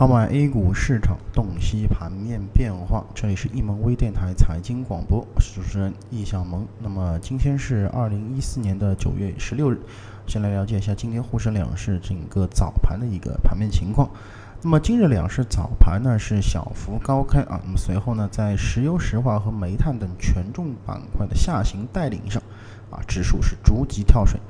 [0.00, 6.66] 号买 A 股市场洞悉盘面变化，这里是易盟微电台财经广播，我是主持人易小萌。
[6.78, 9.78] 那么今天是二零一四年的九月十六日，
[10.26, 14.08] 先来了解一下今天沪深两市整个早盘的一个盘面情况。
[14.62, 22.42] 那么今日两市早盘呢是小幅高开啊，那么随后呢在石油石化和煤炭等权重板块的下行带领上，
[22.90, 24.40] 啊指数是逐级跳水。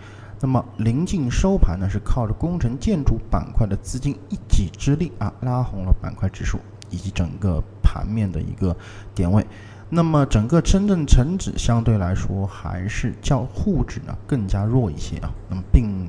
[0.43, 8.75] 那么临近收盘呢，是靠着工程建筑板块的资金一己之力啊，拉红了板块指数以及整个盘面的一个
[9.15, 9.47] 点位。
[9.91, 16.09] 那么整个深圳成指相对来说还是较沪指呢更加弱一些啊，那么并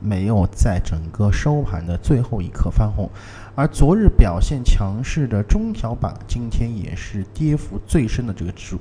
[0.00, 3.08] 没有在整个收盘的最后一刻翻红。
[3.54, 8.80] 而昨日表现强势的中小板，今天也是跌幅最深的这个指数。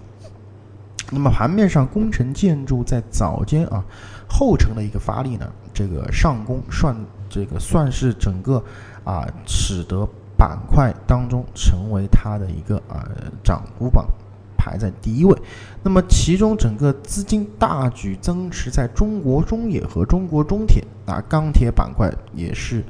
[1.13, 3.83] 那么盘面上，工程建筑在早间啊
[4.29, 6.95] 后程的一个发力呢，这个上攻算
[7.29, 8.63] 这个算是整个
[9.03, 10.07] 啊使得
[10.38, 13.05] 板块当中成为它的一个啊
[13.44, 14.08] 涨幅榜
[14.58, 15.38] 排在第一位。
[15.83, 22.81] 那么其中整个资金大举增持在中国中冶和中国中铁啊钢铁板块也是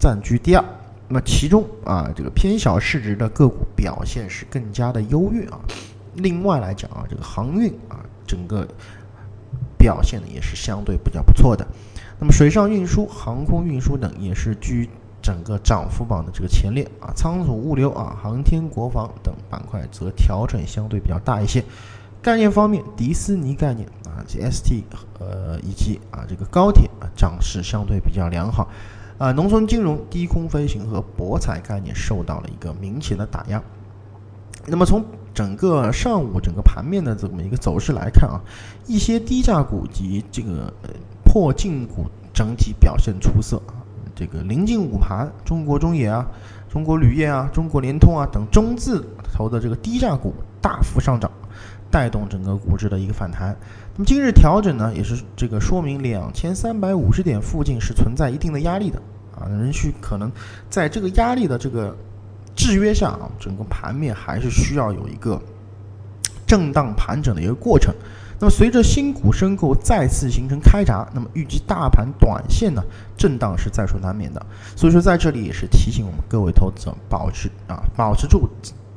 [0.00, 0.64] 占据第二。
[1.06, 5.60] 那么其中啊这个偏小市值的个股表现是更加的优越啊。
[6.14, 8.66] 另外来讲啊，这个航运啊，整个
[9.78, 11.66] 表现呢也是相对比较不错的。
[12.18, 14.88] 那么水上运输、航空运输等也是居
[15.20, 17.12] 整个涨幅榜的这个前列啊。
[17.16, 21.64] 仓储物流啊、航天国防等板块则调整相对比较大一些。
[22.20, 24.84] 概念方面，迪斯尼概念啊、ST
[25.18, 28.68] 呃以及啊这个高铁啊涨势相对比较良好。
[29.18, 33.60] 啊，农村金融、低空飞行和博彩概念受到了一个明显的打压。
[34.66, 38.40] 那么从整个上午整个盘面的这么一个走势来看啊，
[38.86, 40.72] 一些低价股及这个
[41.24, 43.80] 破净股整体表现出色啊。
[44.14, 46.26] 这个临近午盘，中国中冶啊、
[46.68, 51.30] 中国铝业啊、中国联通啊等中字头的这个低价股大幅上涨，
[51.90, 53.56] 带动整个股指的一个反弹。
[53.94, 59.00] 那么今日调整呢，也是这个说明两千三百五十点附近是存在一定的压力的
[59.34, 60.30] 啊，仍需可能
[60.68, 61.96] 在这个压力的这个。
[62.54, 65.40] 制约下啊，整个盘面还是需要有一个
[66.46, 67.94] 震荡盘整的一个过程。
[68.38, 72.82] 那么随着新股申购再次形成开闸，那么预计大盘短线呢
[73.16, 74.44] 震荡是在所难免的。
[74.74, 78.48] 所以说在这里也是提醒我们各位投资者保持啊保持住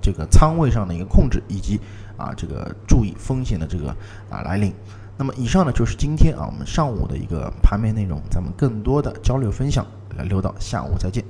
[0.02, 1.80] 这个仓位上的一个控制，以及
[2.18, 3.90] 啊这个注意风险的这个
[4.32, 4.74] 啊来临。
[5.16, 9.86] 那么以上呢就是今天啊我们上午的一个盘面内容，咱们更多的交流分享，
[10.18, 11.24] 来留到下午再见。